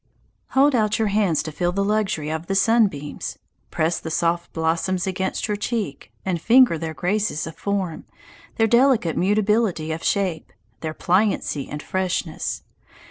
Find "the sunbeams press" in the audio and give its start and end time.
2.47-3.99